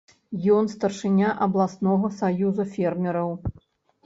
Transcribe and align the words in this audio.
Ён 0.53 0.69
старшыня 0.75 1.29
абласнога 1.47 2.11
саюза 2.21 2.67
фермераў. 2.79 3.31